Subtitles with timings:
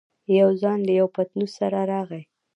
[0.39, 2.23] يو ځوان له يوه پتنوس سره راغی.